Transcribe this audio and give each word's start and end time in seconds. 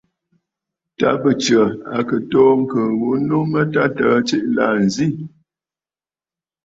Ta 0.99 1.09
bɨ 1.21 1.29
Tsə̀ 1.41 1.65
à 1.97 1.99
kɨ 2.07 2.17
toò 2.31 2.51
ŋ̀kɨ̀ɨ̀ 2.59 2.95
ghu 2.99 3.09
nu 3.27 3.37
mə 3.51 3.61
tâ 3.73 3.83
təə 3.97 4.17
tsiʼì 4.27 4.49
la 4.55 4.65
nzì. 4.85 5.07